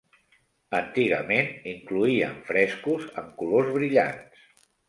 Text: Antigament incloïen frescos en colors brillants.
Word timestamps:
Antigament 0.77 1.51
incloïen 1.73 2.35
frescos 2.49 3.07
en 3.23 3.31
colors 3.43 3.73
brillants. 3.79 4.45